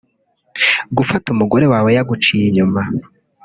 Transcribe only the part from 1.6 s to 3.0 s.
wawe yaguciye inyuma